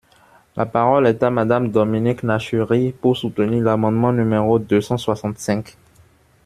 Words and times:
La 0.55 0.65
parole 0.65 1.05
est 1.05 1.21
à 1.21 1.29
Madame 1.29 1.69
Dominique 1.69 2.23
Nachury, 2.23 2.91
pour 2.91 3.15
soutenir 3.15 3.63
l’amendement 3.63 4.11
numéro 4.11 4.57
deux 4.57 4.81
cent 4.81 4.97
soixante-cinq. 4.97 5.77